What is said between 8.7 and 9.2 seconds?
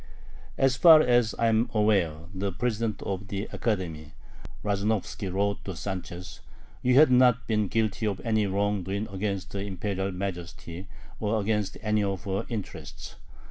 doing